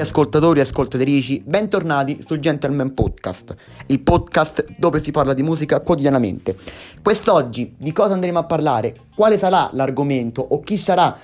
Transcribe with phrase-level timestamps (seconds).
[0.00, 3.54] Ascoltatori e ascoltatrici, bentornati sul Gentleman Podcast,
[3.86, 6.56] il podcast dove si parla di musica quotidianamente.
[7.02, 8.94] Quest'oggi di cosa andremo a parlare?
[9.14, 11.18] Quale sarà l'argomento o chi sarà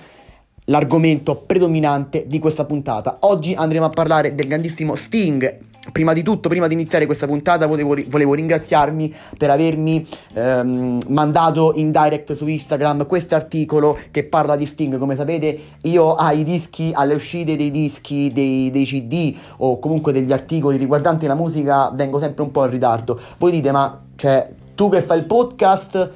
[0.65, 3.17] l'argomento predominante di questa puntata?
[3.21, 5.57] Oggi andremo a parlare del grandissimo Sting,
[5.91, 11.73] Prima di tutto, prima di iniziare questa puntata, volevo, volevo ringraziarmi per avermi ehm, mandato
[11.75, 14.97] in direct su Instagram questo articolo che parla di Sting.
[14.97, 20.31] Come sapete, io ai dischi, alle uscite dei dischi, dei, dei CD o comunque degli
[20.31, 23.19] articoli riguardanti la musica, vengo sempre un po' in ritardo.
[23.37, 26.11] Voi dite, ma cioè, tu che fai il podcast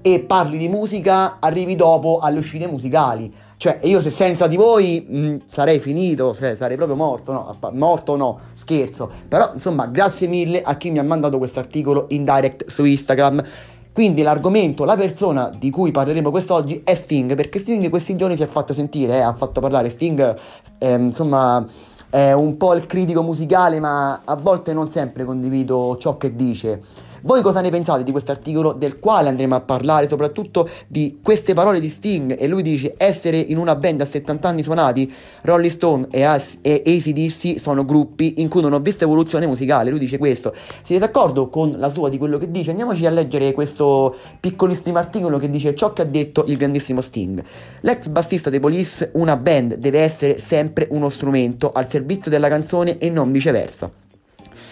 [0.00, 3.32] e parli di musica, arrivi dopo alle uscite musicali.
[3.58, 7.58] Cioè, io se senza di voi mh, mm, sarei finito, cioè sarei proprio morto, no?
[7.72, 9.10] Morto no, scherzo.
[9.26, 13.42] Però, insomma, grazie mille a chi mi ha mandato questo articolo in direct su Instagram.
[13.92, 18.44] Quindi l'argomento, la persona di cui parleremo quest'oggi è Sting, perché Sting questi giorni si
[18.44, 20.36] è fatto sentire, eh, ha fatto parlare Sting,
[20.78, 21.66] eh, insomma,
[22.08, 26.80] è un po' il critico musicale, ma a volte non sempre condivido ciò che dice.
[27.22, 31.52] Voi cosa ne pensate di questo articolo del quale andremo a parlare, soprattutto di queste
[31.52, 32.36] parole di Sting?
[32.38, 36.58] E lui dice essere in una band a 70 anni suonati, Rolling Stone e, As-
[36.62, 39.90] e ACDC sono gruppi in cui non ho visto evoluzione musicale.
[39.90, 40.54] Lui dice questo.
[40.82, 42.70] Siete d'accordo con la sua di quello che dice?
[42.70, 47.42] Andiamoci a leggere questo piccolissimo articolo che dice ciò che ha detto il grandissimo Sting.
[47.80, 52.98] L'ex bassista dei Police, una band deve essere sempre uno strumento al servizio della canzone
[52.98, 54.06] e non viceversa.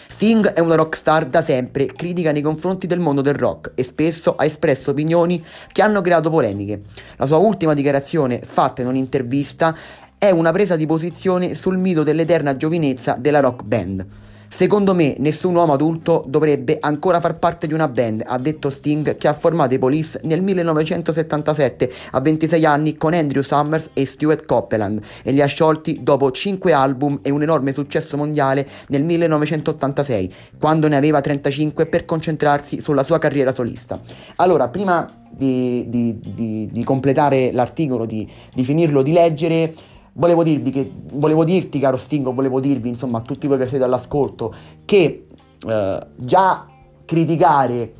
[0.08, 4.34] Sting è una rockstar da sempre, critica nei confronti del mondo del rock e spesso
[4.34, 6.82] ha espresso opinioni che hanno creato polemiche.
[7.16, 9.76] La sua ultima dichiarazione, fatta in un'intervista,
[10.16, 14.06] è una presa di posizione sul mito dell'eterna giovinezza della rock band.
[14.48, 19.16] Secondo me nessun uomo adulto dovrebbe ancora far parte di una band, ha detto Sting
[19.16, 24.46] che ha formato i Police nel 1977 a 26 anni con Andrew Summers e Stuart
[24.46, 30.32] Copeland e li ha sciolti dopo 5 album e un enorme successo mondiale nel 1986,
[30.58, 34.00] quando ne aveva 35 per concentrarsi sulla sua carriera solista.
[34.36, 39.74] Allora, prima di, di, di, di completare l'articolo, di finirlo di leggere,
[40.16, 43.84] volevo dirvi che, volevo dirti, caro Stingo, volevo dirvi, insomma, a tutti voi che siete
[43.84, 44.54] all'ascolto,
[44.84, 45.26] che
[45.66, 46.66] eh, già
[47.04, 47.92] criticare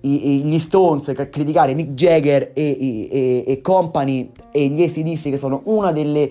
[0.00, 5.38] i, i, gli Stones, criticare Mick Jagger e, e, e company e gli ACDC, che
[5.38, 6.30] sono una delle,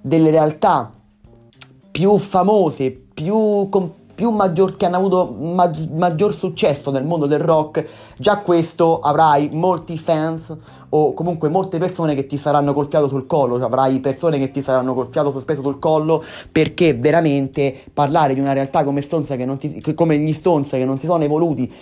[0.00, 0.92] delle realtà
[1.90, 7.38] più famose, più, com- più maggior, che hanno avuto ma- maggior successo nel mondo del
[7.38, 7.86] rock,
[8.16, 10.56] già questo avrai molti fans
[10.88, 14.50] o comunque molte persone che ti saranno col fiato sul collo, cioè avrai persone che
[14.50, 19.28] ti saranno col fiato sospeso sul collo perché veramente parlare di una realtà come, Stones
[19.28, 21.72] che non si, come gli Stones che non si sono evoluti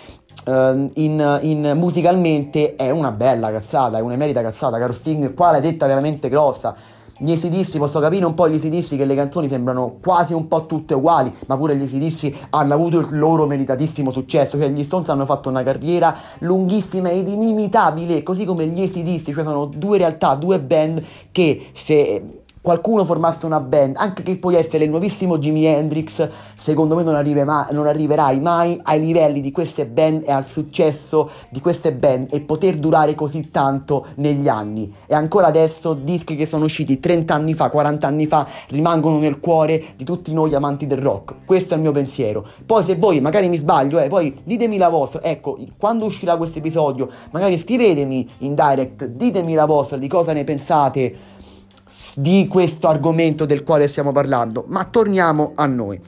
[0.45, 0.51] uh,
[0.93, 5.87] in, in, musicalmente è una bella cazzata, è un'emerita cazzata, caro Sting, qua l'hai detta
[5.87, 6.75] veramente grossa
[7.17, 10.65] gli ACDC, posso capire un po' gli ACDC che le canzoni sembrano quasi un po'
[10.65, 15.09] tutte uguali, ma pure gli ACDC hanno avuto il loro meritatissimo successo, cioè gli Stones
[15.09, 20.35] hanno fatto una carriera lunghissima ed inimitabile, così come gli ACDC, cioè sono due realtà,
[20.35, 25.63] due band che se qualcuno formasse una band, anche che puoi essere il nuovissimo Jimi
[25.63, 27.13] Hendrix, secondo me non,
[27.45, 32.27] mai, non, arriverai mai ai livelli di queste band e al successo di queste band
[32.29, 34.93] e poter durare così tanto negli anni.
[35.05, 39.39] E ancora adesso dischi che sono usciti 30 anni fa, 40 anni fa, rimangono nel
[39.39, 41.45] cuore di tutti noi amanti del rock.
[41.45, 42.45] Questo è il mio pensiero.
[42.65, 45.21] Poi se voi, magari mi sbaglio, eh, poi ditemi la vostra.
[45.23, 50.43] Ecco, quando uscirà questo episodio, magari scrivetemi in direct, ditemi la vostra di cosa ne
[50.43, 51.35] pensate
[52.15, 55.99] di questo argomento del quale stiamo parlando, ma torniamo a noi.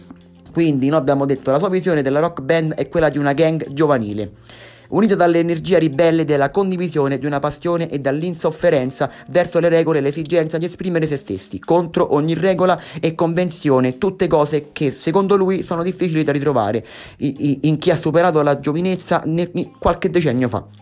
[0.52, 3.72] Quindi noi abbiamo detto la sua visione della rock band è quella di una gang
[3.74, 4.32] giovanile
[4.90, 10.58] unita dall'energia ribelle della condivisione di una passione e dall'insofferenza verso le regole e l'esigenza
[10.58, 15.84] di esprimere se stessi, contro ogni regola e convenzione, tutte cose che secondo lui sono
[15.84, 16.86] difficili da ritrovare
[17.18, 19.24] in chi ha superato la giovinezza
[19.78, 20.79] qualche decennio fa.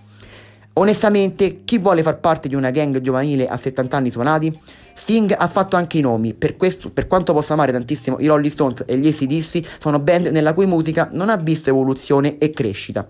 [0.79, 4.59] Onestamente, chi vuole far parte di una gang giovanile a 70 anni suonati?
[4.93, 8.51] Sting ha fatto anche i nomi, per, questo, per quanto possa amare tantissimo i Rolling
[8.51, 13.07] Stones e gli ACDC, sono band nella cui musica non ha visto evoluzione e crescita.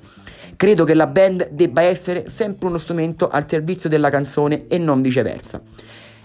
[0.56, 5.02] Credo che la band debba essere sempre uno strumento al servizio della canzone e non
[5.02, 5.62] viceversa.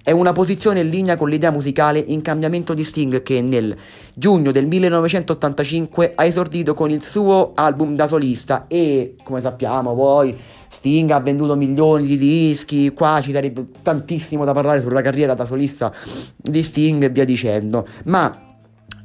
[0.05, 3.77] È una posizione in linea con l'idea musicale in cambiamento di Sting che nel
[4.15, 10.37] giugno del 1985 ha esordito con il suo album da solista e, come sappiamo poi,
[10.73, 15.45] Sting ha venduto milioni di dischi, qua ci sarebbe tantissimo da parlare sulla carriera da
[15.45, 15.93] solista
[16.35, 17.87] di Sting e via dicendo.
[18.05, 18.57] Ma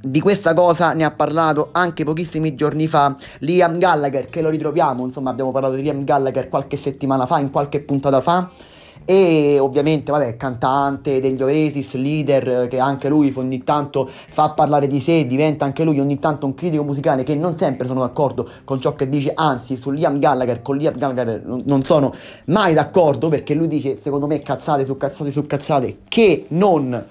[0.01, 5.03] di questa cosa ne ha parlato anche pochissimi giorni fa Liam Gallagher, che lo ritroviamo,
[5.03, 8.49] insomma abbiamo parlato di Liam Gallagher qualche settimana fa, in qualche puntata fa
[9.09, 14.99] e ovviamente vabbè cantante degli Oasis, leader che anche lui ogni tanto fa parlare di
[14.99, 18.81] sé, diventa anche lui ogni tanto un critico musicale che non sempre sono d'accordo con
[18.81, 22.13] ciò che dice, anzi su Liam Gallagher, con Liam Gallagher non sono
[22.47, 27.05] mai d'accordo perché lui dice secondo me cazzate su cazzate su cazzate che non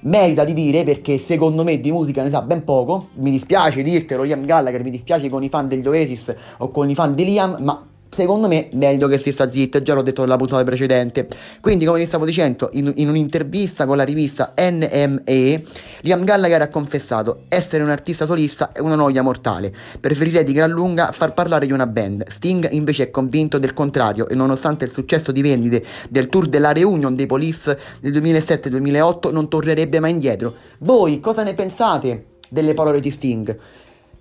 [0.00, 3.08] merita di dire perché secondo me di musica ne sa ben poco.
[3.16, 6.94] Mi dispiace dirtelo, Liam Gallagher, mi dispiace con i fan degli Oasis o con i
[6.94, 7.84] fan di Liam, ma
[8.20, 11.26] secondo me meglio che si sta zitto, già l'ho detto nella puntata precedente.
[11.60, 15.62] Quindi, come vi stavo dicendo, in, in, un'intervista con la rivista NME,
[16.02, 19.74] Liam Gallagher ha confessato essere un artista solista è una noia mortale.
[19.98, 22.28] Preferirei di gran lunga far parlare di una band.
[22.28, 26.72] Sting invece è convinto del contrario e nonostante il successo di vendite del tour della
[26.72, 30.54] reunion dei Police del 2007-2008 non tornerebbe mai indietro.
[30.80, 33.58] Voi cosa ne pensate delle parole di Sting?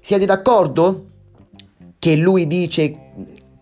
[0.01, 1.05] Siete d'accordo?
[1.99, 3.08] Che lui dice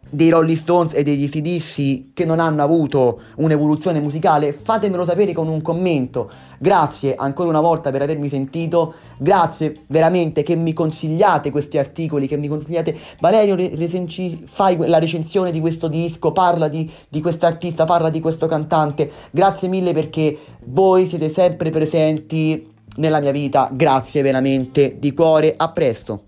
[0.10, 5.48] dei Rolling Stones e degli CDC che non hanno avuto un'evoluzione musicale, fatemelo sapere con
[5.48, 6.30] un commento.
[6.60, 12.38] Grazie ancora una volta per avermi sentito, grazie veramente che mi consigliate questi articoli, che
[12.38, 18.10] mi consigliate Valerio, recenci, fai la recensione di questo disco, parla di, di quest'artista, parla
[18.10, 19.12] di questo cantante.
[19.30, 25.72] Grazie mille perché voi siete sempre presenti nella mia vita, grazie veramente di cuore, a
[25.72, 26.27] presto.